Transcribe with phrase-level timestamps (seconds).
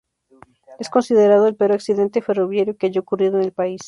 [0.79, 3.79] Es considerado el peor accidente ferroviario que haya ocurrido en el país.